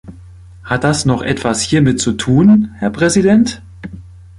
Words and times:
Hat 0.63 0.83
das 0.83 1.05
noch 1.05 1.21
etwas 1.21 1.61
hiermit 1.61 1.99
zu 2.01 2.13
tun, 2.13 2.71
Herr 2.79 2.89
Präsident? 2.89 3.61